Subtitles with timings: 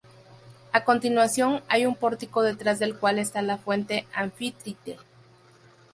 [0.73, 4.97] A continuación hay un pórtico detrás del cual está la fuente Anfítrite.